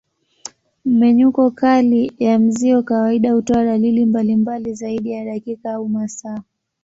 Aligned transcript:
Mmenyuko 0.85 1.51
kali 1.51 2.11
ya 2.19 2.39
mzio 2.39 2.83
kawaida 2.83 3.31
hutoa 3.31 3.63
dalili 3.65 4.05
mbalimbali 4.05 4.73
zaidi 4.73 5.11
ya 5.11 5.25
dakika 5.25 5.73
au 5.73 5.89
masaa. 5.89 6.43